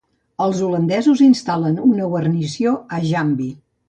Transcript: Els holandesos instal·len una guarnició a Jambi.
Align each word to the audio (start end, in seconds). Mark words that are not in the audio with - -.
Els 0.43 0.61
holandesos 0.67 1.19
instal·len 1.25 1.77
una 1.91 2.07
guarnició 2.13 2.73
a 2.99 3.03
Jambi. 3.09 3.51